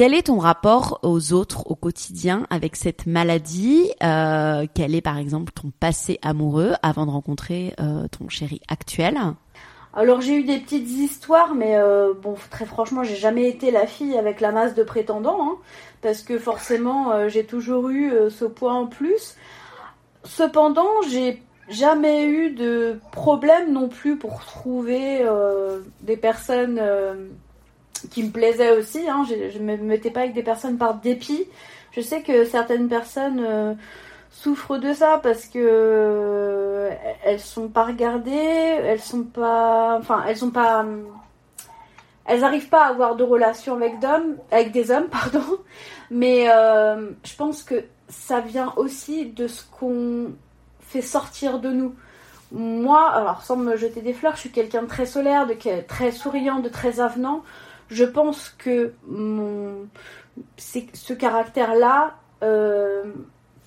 [0.00, 5.18] Quel est ton rapport aux autres au quotidien avec cette maladie euh, Quel est par
[5.18, 9.18] exemple ton passé amoureux avant de rencontrer euh, ton chéri actuel?
[9.92, 13.86] Alors j'ai eu des petites histoires, mais euh, bon, très franchement, j'ai jamais été la
[13.86, 15.56] fille avec la masse de prétendants, hein,
[16.00, 19.36] parce que forcément, j'ai toujours eu ce poids en plus.
[20.24, 25.26] Cependant, j'ai jamais eu de problème non plus pour trouver
[26.00, 26.80] des personnes
[28.08, 29.08] qui me plaisaient aussi.
[29.08, 29.24] Hein.
[29.28, 31.46] Je, je me mettais pas avec des personnes par dépit.
[31.92, 33.76] Je sais que certaines personnes
[34.30, 36.90] souffrent de ça parce que euh,
[37.24, 40.84] elles sont pas regardées, elles sont pas, enfin elles sont pas,
[42.24, 45.44] elles arrivent pas à avoir de relation avec des hommes, pardon.
[46.10, 50.32] Mais euh, je pense que ça vient aussi de ce qu'on
[50.80, 51.94] fait sortir de nous.
[52.52, 55.54] Moi, alors sans me jeter des fleurs, je suis quelqu'un de très solaire, de
[55.86, 57.42] très souriant, de très avenant.
[57.90, 59.88] Je pense que mon,
[60.56, 63.04] ce caractère-là euh,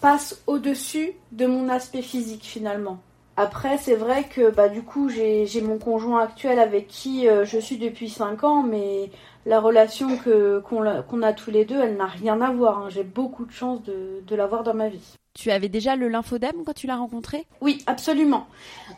[0.02, 3.00] passe au-dessus de mon aspect physique finalement.
[3.36, 7.58] Après, c'est vrai que bah, du coup, j'ai mon conjoint actuel avec qui euh, je
[7.58, 9.10] suis depuis 5 ans, mais
[9.46, 10.84] la relation qu'on
[11.24, 12.80] a, tous les deux, elle n'a rien à voir.
[12.80, 12.90] Hein.
[12.90, 15.18] J'ai beaucoup de chance de, de l'avoir dans ma vie.
[15.34, 17.48] Tu avais déjà le lymphodème quand tu l'as rencontré?
[17.60, 18.46] Oui, absolument.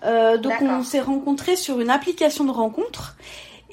[0.04, 3.16] Euh, donc on s'est rencontrés sur une application de rencontre.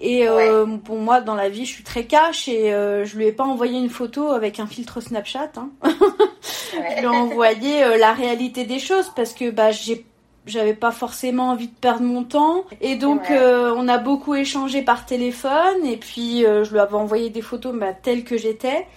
[0.04, 3.26] Et euh, pour moi, dans la vie, je suis très cash et euh, je lui
[3.26, 5.52] ai pas envoyé une photo avec un filtre Snapchat.
[5.56, 5.70] Hein.
[5.84, 10.04] je lui ai envoyé euh, la réalité des choses parce que bah j'ai
[10.44, 14.82] j'avais pas forcément envie de perdre mon temps et donc euh, on a beaucoup échangé
[14.82, 18.88] par téléphone et puis je lui avais envoyé des photos bah, telles que j'étais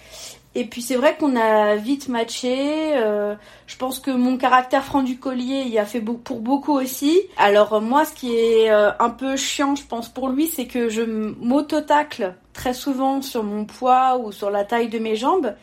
[0.56, 2.96] et puis c'est vrai qu'on a vite matché.
[2.96, 3.34] Euh,
[3.66, 7.20] je pense que mon caractère franc du collier il a fait pour beaucoup aussi.
[7.36, 10.88] Alors moi, ce qui est euh, un peu chiant, je pense pour lui, c'est que
[10.88, 15.54] je m'auto-tacle très souvent sur mon poids ou sur la taille de mes jambes,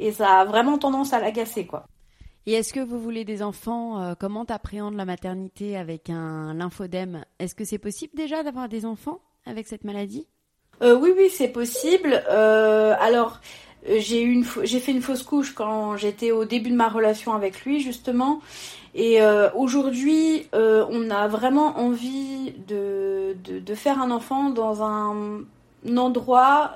[0.00, 1.84] et ça a vraiment tendance à l'agacer, quoi.
[2.46, 7.24] Et est-ce que vous voulez des enfants euh, Comment t'appréhendes la maternité avec un lymphodème?
[7.38, 10.26] Est-ce que c'est possible déjà d'avoir des enfants avec cette maladie?
[10.82, 12.14] Oui, oui, c'est possible.
[12.26, 13.40] alors
[13.88, 17.32] euh, j'ai une j'ai fait une fausse couche quand j'étais au début de ma relation
[17.32, 18.40] avec lui justement
[18.94, 25.44] et euh, aujourd'hui euh, on a vraiment envie de, de, faire un enfant dans un,
[25.96, 26.72] endroit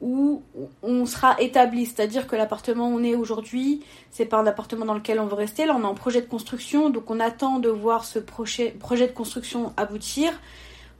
[0.00, 0.42] où
[0.82, 4.94] on sera établi, c'est-à-dire que l'appartement où on est aujourd'hui, c'est pas un appartement dans
[4.94, 7.68] lequel on veut rester, là on est en projet de construction, donc on attend de
[7.68, 10.32] voir ce projet, projet de construction aboutir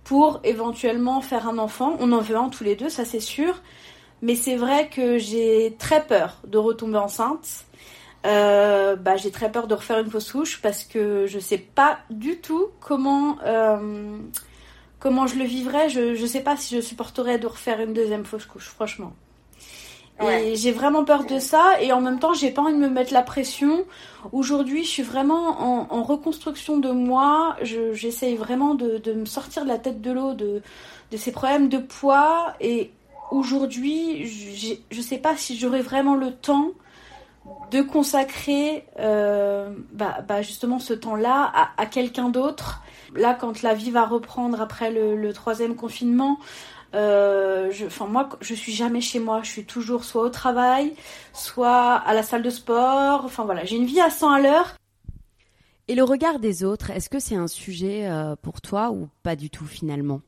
[0.05, 1.97] pour éventuellement faire un enfant.
[2.01, 3.63] On en veut un tous les deux, ça c'est sûr.
[4.23, 7.65] Mais c'est vrai que j'ai très peur de retomber enceinte.
[8.27, 12.01] Euh, bah, j'ai très peur de refaire une fausse couche parce que je sais pas
[12.11, 14.19] du tout comment euh,
[14.99, 15.89] comment je le vivrais.
[15.89, 19.13] Je je sais pas si je supporterais de refaire une deuxième fausse couche, franchement.
[20.23, 22.91] Et j'ai vraiment peur de ça et en même temps j'ai pas envie de me
[22.91, 23.87] mettre la pression.
[24.33, 27.57] Aujourd'hui je suis vraiment en, reconstruction de moi.
[27.63, 30.61] J'essaye vraiment de, de, me sortir de la tête de l'eau de,
[31.11, 32.91] de ces problèmes de poids et
[33.31, 34.27] aujourd'hui,
[34.91, 36.73] je ne sais pas si j'aurai vraiment le temps
[37.71, 42.83] de consacrer euh, bah, bah, justement ce temps-là à, quelqu'un d'autre.
[43.15, 46.39] Là, quand la vie va reprendre après le, troisième confinement,
[46.95, 49.41] euh, je, moi, je suis jamais chez moi.
[49.43, 50.95] Je suis toujours soit au travail,
[51.33, 53.25] soit à la salle de sport.
[53.25, 54.75] Enfin voilà, j'ai une vie à 100 à l'heure.
[55.89, 59.35] Et le regard des autres, est-ce que c'est un sujet euh, pour toi ou pas
[59.35, 60.21] du tout finalement?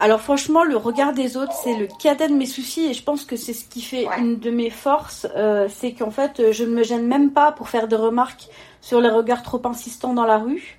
[0.00, 3.24] Alors franchement, le regard des autres, c'est le cadet de mes soucis et je pense
[3.24, 6.70] que c'est ce qui fait une de mes forces, euh, c'est qu'en fait, je ne
[6.70, 8.48] me gêne même pas pour faire des remarques
[8.80, 10.78] sur les regards trop insistants dans la rue.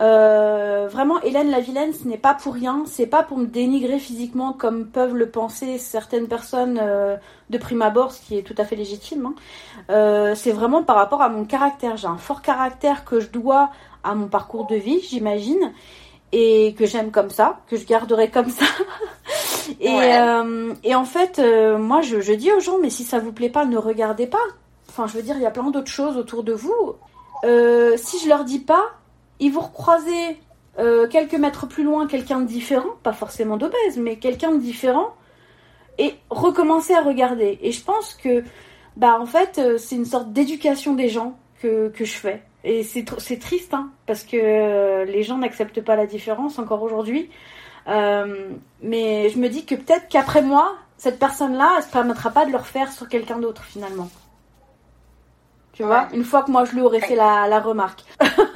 [0.00, 2.84] Euh, vraiment, Hélène la vilaine, ce n'est pas pour rien.
[2.86, 7.16] C'est pas pour me dénigrer physiquement comme peuvent le penser certaines personnes euh,
[7.50, 9.26] de prime abord, ce qui est tout à fait légitime.
[9.26, 9.34] Hein.
[9.90, 11.96] Euh, c'est vraiment par rapport à mon caractère.
[11.98, 13.70] J'ai un fort caractère que je dois
[14.02, 15.72] à mon parcours de vie, j'imagine,
[16.32, 18.66] et que j'aime comme ça, que je garderai comme ça.
[19.80, 21.40] et, et, en fait,
[21.78, 24.38] moi, je, je dis aux gens, mais si ça vous plaît pas, ne regardez pas.
[24.88, 26.94] Enfin, je veux dire, il y a plein d'autres choses autour de vous.
[27.96, 28.84] si je leur dis pas,
[29.40, 30.38] ils vous recroisez
[30.78, 35.14] euh, quelques mètres plus loin quelqu'un de différent, pas forcément d'obèse, mais quelqu'un de différent,
[35.98, 37.58] et recommencer à regarder.
[37.62, 38.44] Et je pense que,
[38.96, 42.42] bah en fait, euh, c'est une sorte d'éducation des gens que, que je fais.
[42.64, 46.82] Et c'est, c'est triste, hein, parce que euh, les gens n'acceptent pas la différence encore
[46.82, 47.30] aujourd'hui.
[47.86, 52.50] mais je me dis que peut-être qu'après moi, cette personne-là, elle se permettra pas de
[52.50, 54.10] le refaire sur quelqu'un d'autre finalement.
[55.72, 58.04] Tu vois, une fois que moi je lui aurais fait la, la remarque.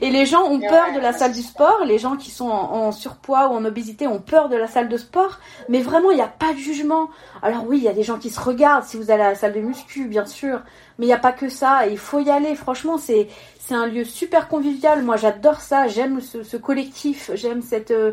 [0.00, 1.84] Et les gens ont peur de la salle du sport.
[1.84, 4.96] Les gens qui sont en, surpoids ou en obésité ont peur de la salle de
[4.96, 5.38] sport.
[5.68, 7.08] Mais vraiment, il n'y a pas de jugement.
[7.42, 9.34] Alors oui, il y a des gens qui se regardent si vous allez à la
[9.34, 10.60] salle de muscu, bien sûr.
[10.98, 11.86] Mais il n'y a pas que ça.
[11.86, 12.54] Il faut y aller.
[12.54, 15.02] Franchement, c'est c'est un lieu super convivial.
[15.02, 15.88] Moi, j'adore ça.
[15.88, 17.30] J'aime ce, collectif.
[17.34, 18.12] J'aime cette euh,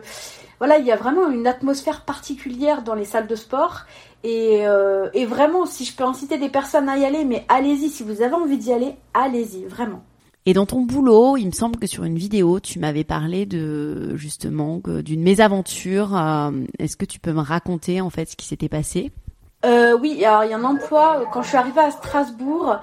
[0.59, 3.81] voilà, il y a vraiment une atmosphère particulière dans les salles de sport.
[4.23, 7.89] Et, euh, et, vraiment, si je peux inciter des personnes à y aller, mais allez-y,
[7.89, 10.03] si vous avez envie d'y aller, allez-y, vraiment.
[10.47, 14.15] Et dans ton boulot, il me semble que sur une vidéo, tu m'avais parlé de
[14.15, 16.15] justement d'une mésaventure.
[16.15, 19.11] Euh, est-ce que tu peux me raconter en fait ce qui s'était passé?
[19.65, 22.75] Euh, Oui, alors il y a un emploi euh, quand je suis arrivée à Strasbourg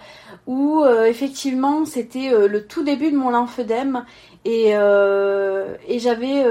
[0.49, 4.05] où effectivement c'était le tout début de mon lymphedème
[4.45, 6.45] et, et j'avais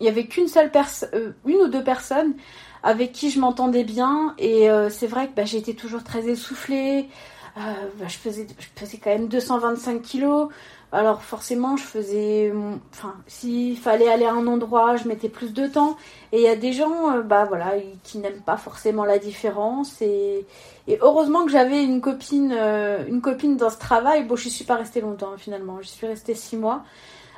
[0.00, 1.08] il y avait qu'une seule personne,
[1.46, 2.34] une ou deux personnes
[2.82, 7.08] avec qui je m'entendais bien et c'est vrai que bah, j'étais toujours très essoufflée.
[7.56, 7.60] Euh,
[7.98, 10.48] bah, je, faisais, je faisais quand même 225 kilos.
[10.92, 12.52] Alors forcément, je faisais,
[12.92, 15.96] enfin, s'il fallait aller à un endroit, je mettais plus de temps.
[16.32, 17.74] Et il y a des gens, euh, bah voilà,
[18.04, 20.00] qui n'aiment pas forcément la différence.
[20.02, 20.46] Et,
[20.86, 24.24] et heureusement que j'avais une copine, euh, une copine dans ce travail.
[24.24, 25.78] Bon, je suis pas restée longtemps finalement.
[25.80, 26.84] Je suis restée six mois.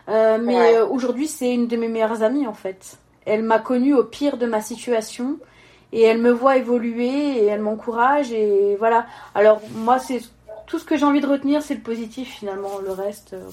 [0.08, 2.98] mais aujourd'hui, c'est une de mes meilleures amies en fait.
[3.24, 5.38] Elle m'a connue au pire de ma situation
[5.92, 9.06] et elle me voit évoluer et elle m'encourage et voilà.
[9.34, 10.20] Alors moi c'est
[10.66, 13.32] tout ce que j'ai envie de retenir c'est le positif finalement, le reste.
[13.34, 13.48] Euh,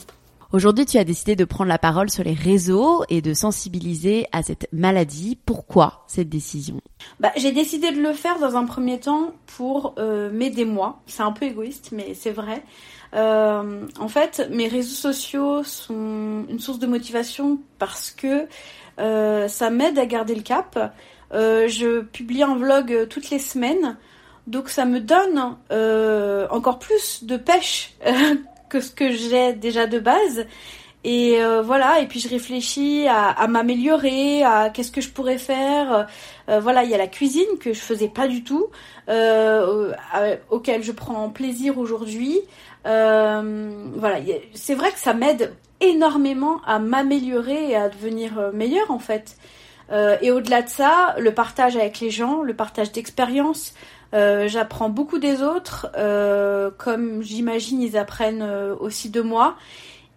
[0.55, 4.41] Aujourd'hui, tu as décidé de prendre la parole sur les réseaux et de sensibiliser à
[4.41, 5.37] cette maladie.
[5.45, 6.79] Pourquoi cette décision?
[7.19, 11.01] Bah, J'ai décidé de le faire dans un premier temps pour euh, m'aider moi.
[11.07, 12.63] C'est un peu égoïste, mais c'est vrai.
[13.15, 18.47] Euh, en fait, mes réseaux sociaux sont une source de motivation parce que
[18.99, 20.93] euh, ça m'aide à garder le cap.
[21.35, 23.97] Euh, je publie un vlog euh, toutes les semaines,
[24.47, 27.93] donc ça me donne euh, encore plus de pêche
[28.69, 30.45] que ce que j'ai déjà de base.
[31.07, 36.07] Et voilà, et puis je réfléchis à, m'améliorer, à qu'est-ce que je pourrais faire.
[36.47, 38.65] voilà, il y a la cuisine que je faisais pas du tout,
[40.49, 42.39] auquel je prends plaisir aujourd'hui.
[42.85, 44.17] voilà,
[44.55, 49.37] c'est vrai que ça m'aide énormément à m'améliorer et à devenir meilleure en fait.
[49.91, 53.73] Euh, et au-delà de ça, le partage avec les gens, le partage d'expériences.
[54.13, 58.43] Euh, j'apprends beaucoup des autres, euh, comme j'imagine ils apprennent
[58.79, 59.55] aussi de moi.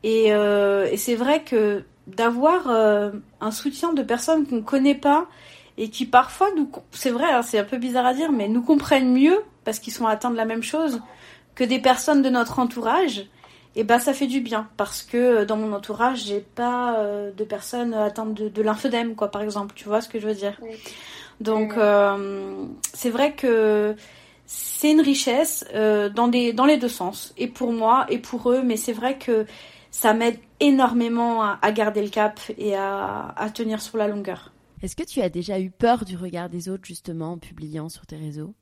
[0.05, 5.26] Et, et c'est vrai que d'avoir un soutien de personnes qu'on ne connaît pas
[5.76, 8.62] et qui parfois nous, c'est vrai, hein, c'est un peu bizarre à dire, mais nous
[8.62, 11.03] comprennent mieux parce qu'ils sont atteints de la même chose
[11.55, 13.26] que des personnes de notre entourage
[13.78, 17.31] et bah ça fait du bien parce que euh, dans mon entourage j'ai pas euh,
[17.31, 19.72] de personnes atteintes de, de l'infodème quoi par exemple.
[19.76, 20.60] Tu vois ce que je veux dire?
[21.41, 23.94] Donc euh, c'est vrai que
[24.46, 27.32] c'est une richesse dans des dans les deux sens.
[27.36, 29.46] Et pour moi et pour eux mais c'est vrai que
[29.93, 34.53] ça m'aide énormément à, garder le cap et à, à tenir sur la longueur.
[34.82, 38.06] Est-ce que tu as déjà eu peur du regard des autres justement en publiant sur
[38.06, 38.55] tes réseaux?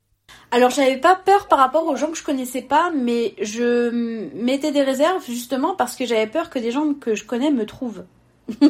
[0.51, 3.91] Alors j'avais pas peur par rapport aux gens que je connaissais pas, mais je
[4.35, 7.67] mettais des réserves justement parce que j'avais peur que des gens que je connais me
[7.67, 8.05] trouvent.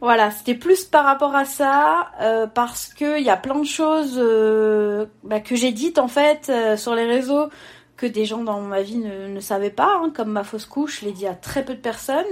[0.00, 4.16] voilà, c'était plus par rapport à ça, euh, parce qu'il y a plein de choses
[4.18, 7.48] euh, bah, que j'ai dites en fait euh, sur les réseaux
[7.96, 11.06] que des gens dans ma vie ne, savaient pas, hein, comme ma fausse couche, je
[11.06, 12.24] l'ai dit à très peu de personnes.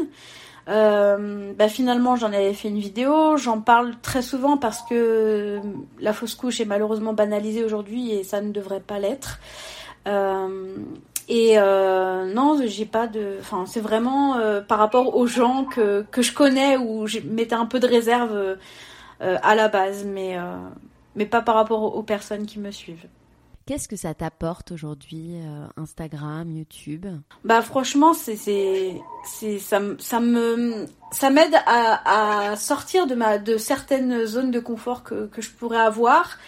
[0.68, 3.36] Euh, bah finalement, j'en avais fait une vidéo.
[3.36, 5.60] J'en parle très souvent parce que
[5.98, 9.38] la fausse couche est malheureusement banalisée aujourd'hui et ça ne devrait pas l'être.
[10.06, 10.76] Euh,
[11.28, 13.36] et euh, non, j'ai pas de.
[13.40, 17.54] Enfin, c'est vraiment euh, par rapport aux gens que, que je connais où je mettais
[17.54, 18.56] un peu de réserve euh,
[19.20, 20.38] à la base, mais,
[21.16, 23.06] mais pas par rapport aux personnes qui me suivent.
[23.68, 25.34] Qu'est-ce que ça t'apporte aujourd'hui,
[25.76, 27.04] Instagram, YouTube?
[27.44, 28.34] Bah franchement, c'est
[29.58, 35.02] ça ça me ça m'aide à, à sortir de ma de certaines zones de confort
[35.02, 36.38] que que je pourrais avoir.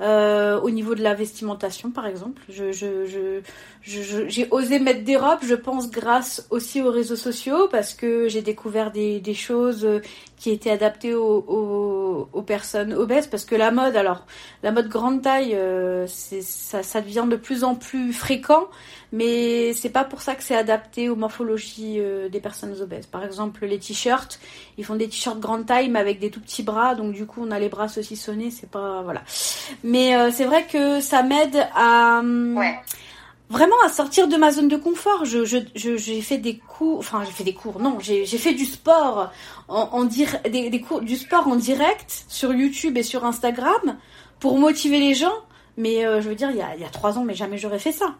[0.00, 3.04] Euh, au niveau de la vestimentation, par exemple, je, je,
[3.82, 8.26] je, j'ai osé mettre des robes, je pense, grâce aussi aux réseaux sociaux, parce que
[8.26, 9.86] j'ai découvert des, des choses
[10.40, 14.24] qui étaient adaptées aux, aux, aux, personnes obèses, parce que la mode, alors,
[14.62, 18.66] la mode grande taille, euh, ça, ça devient de plus en plus fréquent,
[19.12, 23.04] mais c'est pas pour ça que c'est adapté aux morphologies euh, des personnes obèses.
[23.04, 24.40] Par exemple, les t-shirts,
[24.78, 27.44] ils font des t-shirts grande taille, mais avec des tout petits bras, donc du coup,
[27.46, 29.20] on a les bras saucissonnés, c'est pas, voilà.
[29.84, 32.22] Mais euh, c'est vrai que ça m'aide à...
[33.50, 35.24] vraiment à sortir de ma zone de confort.
[35.24, 38.54] Je, je, j'ai fait des cours, enfin j'ai fait des cours, non, j'ai, j'ai fait
[38.54, 39.30] du sport
[39.68, 43.98] en, en dire, des, des, cours, du sport en direct sur YouTube et sur Instagram
[44.38, 45.34] pour motiver les gens.
[45.76, 47.58] Mais euh, je veux dire, il y a, il y a trois ans, mais jamais
[47.58, 48.14] j'aurais fait ça,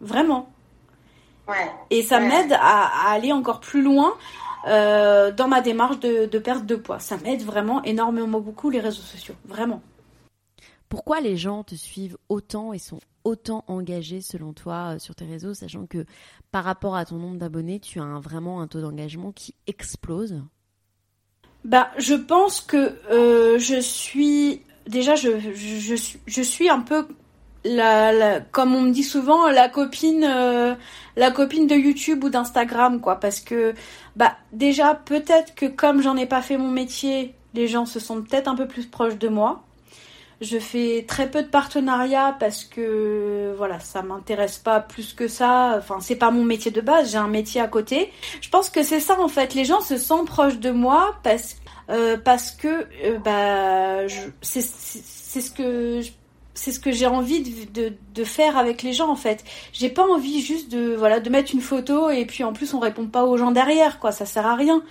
[0.00, 0.50] vraiment.
[1.46, 1.70] Ouais.
[1.90, 4.14] Et ça m'aide à, à, aller encore plus loin
[4.68, 6.98] euh, dans ma démarche de, de perte de poids.
[6.98, 9.82] Ça m'aide vraiment énormément beaucoup les réseaux sociaux, vraiment.
[10.88, 15.24] Pourquoi les gens te suivent autant et sont autant engagé selon toi euh, sur tes
[15.24, 16.04] réseaux, sachant que
[16.50, 20.42] par rapport à ton nombre d'abonnés, tu as vraiment un taux d'engagement qui explose?
[21.64, 27.06] Bah, je pense que euh, je suis déjà je, suis un peu
[27.64, 30.74] la, comme on me dit souvent la copine euh,
[31.16, 33.74] la copine de YouTube ou d'Instagram quoi parce que
[34.16, 38.22] bah déjà peut-être que comme j'en ai pas fait mon métier les gens se sont
[38.22, 39.62] peut-être un peu plus proches de moi
[40.40, 45.74] je fais très peu de partenariats parce que voilà, ça m'intéresse pas plus que ça.
[45.78, 48.10] Enfin, c'est pas mon métier de base, j'ai un métier à côté.
[48.40, 49.54] Je pense que c'est ça en fait.
[49.54, 51.56] Les gens se sentent proches de moi parce
[51.90, 54.06] euh, parce que euh, bah
[54.40, 56.00] c'est ce que
[56.54, 59.44] c'est ce que j'ai envie de, de, de, faire avec les gens en fait.
[59.72, 62.80] J'ai pas envie juste de voilà de mettre une photo et puis en plus on
[62.80, 64.82] répond pas aux gens derrière quoi, ça sert à rien.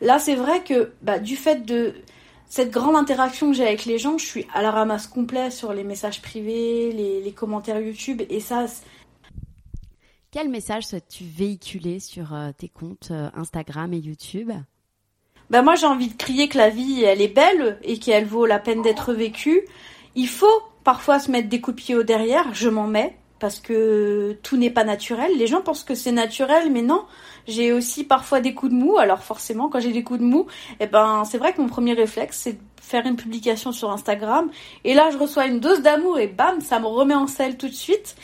[0.00, 1.94] Là c'est vrai que bah du fait de
[2.48, 5.72] cette grande interaction que j'ai avec les gens, je suis à la ramasse complet sur
[5.72, 8.66] les messages privés, les, commentaires YouTube et ça.
[10.30, 14.52] Quel message souhaites-tu véhiculer sur euh, tes comptes euh, Instagram et YouTube?
[15.48, 18.46] Ben moi j'ai envie de crier que la vie elle est belle et qu'elle vaut
[18.46, 19.62] la peine d'être vécue.
[20.14, 23.60] Il faut parfois se mettre des coups de pied au derrière, je m'en mets parce
[23.60, 25.30] que tout n'est pas naturel.
[25.36, 27.04] Les gens pensent que c'est naturel, mais non.
[27.46, 28.98] J'ai aussi parfois des coups de mou.
[28.98, 30.46] Alors forcément, quand j'ai des coups de mou,
[30.80, 34.50] eh ben c'est vrai que mon premier réflexe c'est de faire une publication sur Instagram.
[34.84, 37.68] Et là, je reçois une dose d'amour et bam, ça me remet en selle tout
[37.68, 38.16] de suite.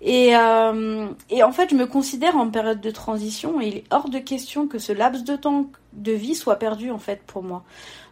[0.00, 3.84] Et, euh, et en fait, je me considère en période de transition et il est
[3.90, 7.42] hors de question que ce laps de temps de vie soit perdu en fait pour
[7.42, 7.64] moi.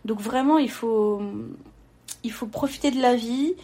[0.05, 1.23] Donc vraiment, il faut
[2.25, 3.55] il faut profiter de la vie.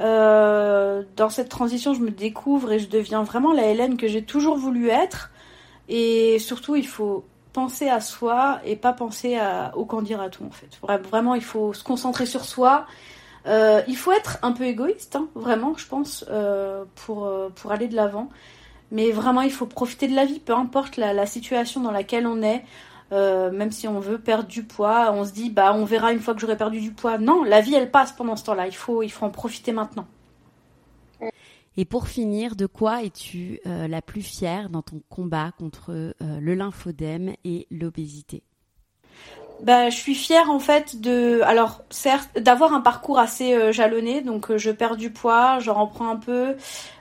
[0.00, 4.22] Euh, dans cette transition, je me découvre et je deviens vraiment la Hélène que j'ai
[4.22, 5.30] toujours voulu être.
[5.88, 11.02] Et surtout, il faut penser à soi et pas penser à, au tout en fait.
[11.08, 12.86] Vraiment, il faut se concentrer sur soi.
[13.46, 17.88] Euh, il faut être un peu égoïste, hein, vraiment, je pense, euh, pour, pour aller
[17.88, 18.30] de l'avant.
[18.90, 22.42] Mais vraiment, il faut profiter de la vie, peu importe la situation dans laquelle on
[22.42, 22.64] est.
[23.14, 26.18] Euh, même si on veut perdre du poids, on se dit bah on verra une
[26.18, 27.16] fois que j'aurai perdu du poids.
[27.16, 28.66] Non, la vie elle passe pendant ce temps-là.
[28.66, 30.06] Il faut il faut en profiter maintenant.
[31.76, 36.12] Et pour finir, de quoi es-tu euh, la plus fière dans ton combat contre euh,
[36.20, 38.42] le lymphodème et l'obésité?
[39.62, 44.20] Bah, je suis fière en fait de, alors certes, d'avoir un parcours assez jalonné.
[44.20, 46.56] Donc je perds du poids, j'en reprends un peu,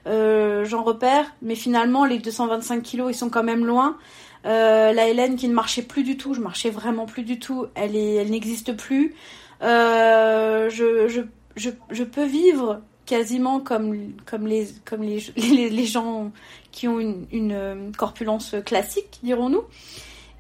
[0.05, 3.97] j'en repère, mais finalement les 225 kilos ils sont quand même loin.
[4.45, 7.67] Euh, la Hélène qui ne marchait plus du tout, je marchais vraiment plus du tout,
[7.75, 9.15] elle, est, elle n'existe plus.
[9.61, 11.21] Euh, je, je,
[11.55, 16.31] je, je, peux vivre quasiment comme, comme, les, comme les, les, les gens
[16.71, 19.63] qui ont une, une euh, corpulence classique, dirons-nous.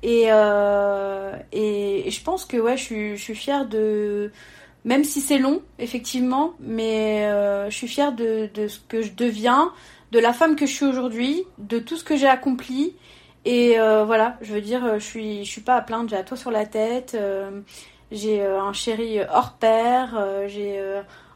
[0.03, 4.31] Et, euh, et, je pense que ouais, je suis, je suis fière de,
[4.85, 9.13] même si c'est long, effectivement, mais euh, je suis fière de, de ce que je
[9.13, 9.71] deviens,
[10.11, 12.93] de la femme que je suis aujourd'hui, de tout ce que j'ai accompli
[13.45, 16.15] et euh, voilà, je veux dire, euh, je suis, je suis pas à plaindre, j'ai
[16.15, 17.61] un toit sur la tête, euh,
[18.11, 20.79] j'ai un chéri hors pair, j'ai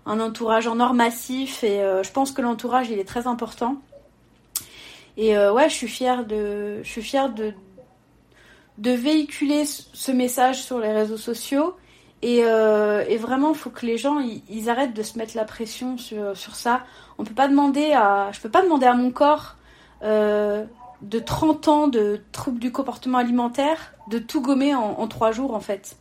[0.05, 3.77] un entourage en or massif et je pense que l'entourage il est très important.
[5.17, 7.53] Et ouais, je suis fière de, je suis fière de,
[8.77, 11.75] de véhiculer ce message sur les réseaux sociaux.
[12.23, 15.97] Et, et vraiment, il faut que les gens ils, arrêtent de se mettre la pression
[15.97, 16.83] sur, sur ça.
[17.19, 19.55] On peut pas demander à, je peux pas demander à mon corps
[20.01, 25.59] de 30 ans de troubles du comportement alimentaire, de tout gommer en, trois jours en
[25.59, 25.97] fait.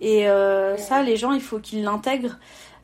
[0.00, 2.38] Et euh, ça, les gens, il faut qu'ils l'intègrent.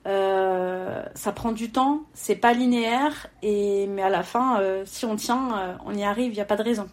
[0.06, 5.04] Euh, ça prend du temps, c'est pas linéaire, et mais à la fin, euh, si
[5.04, 6.88] on tient, euh, on y arrive, il n'y a pas de raison.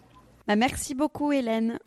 [0.47, 1.79] Bah, merci beaucoup Hélène.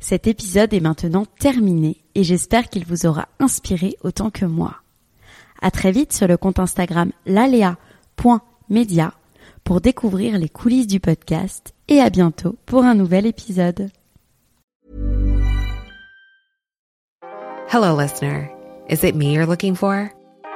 [0.00, 4.76] Cet épisode est maintenant terminé et j'espère qu'il vous aura inspiré autant que moi.
[5.60, 9.12] À très vite sur le compte Instagram lalea.media
[9.64, 13.90] pour découvrir les coulisses du podcast et à bientôt pour un nouvel épisode.
[17.70, 18.50] Hello, listener.
[18.88, 20.10] Is it me you're looking for?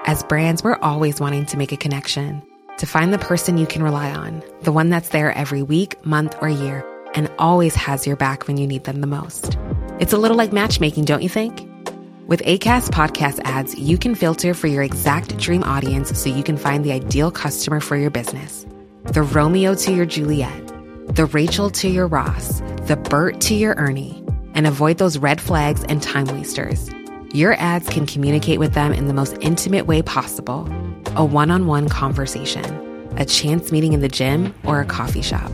[0.06, 2.42] As brands, we're always wanting to make a connection
[2.78, 6.34] to find the person you can rely on, the one that's there every week, month,
[6.40, 6.82] or year,
[7.14, 9.58] and always has your back when you need them the most.
[10.00, 11.68] It's a little like matchmaking, don't you think?
[12.26, 16.56] With ACAST podcast ads, you can filter for your exact dream audience so you can
[16.56, 18.64] find the ideal customer for your business.
[19.04, 20.68] The Romeo to your Juliet,
[21.14, 25.84] the Rachel to your Ross, the Bert to your Ernie, and avoid those red flags
[25.84, 26.90] and time wasters.
[27.34, 30.68] Your ads can communicate with them in the most intimate way possible
[31.16, 32.64] a one on one conversation,
[33.18, 35.50] a chance meeting in the gym, or a coffee shop.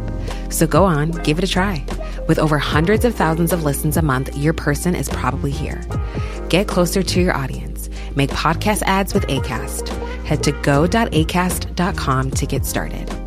[0.51, 1.85] So go on, give it a try.
[2.27, 5.83] With over hundreds of thousands of listens a month, your person is probably here.
[6.49, 7.89] Get closer to your audience.
[8.15, 9.89] Make podcast ads with ACAST.
[10.25, 13.18] Head to go.acast.com to get started.